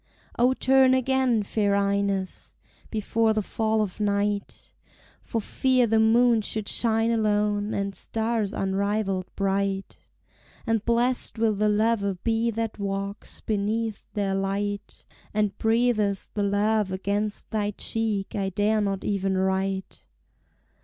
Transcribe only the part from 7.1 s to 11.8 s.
alone, and stars unrivalled bright; And blessèd will the